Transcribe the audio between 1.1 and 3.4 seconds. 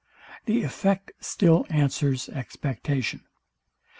still answers expectation.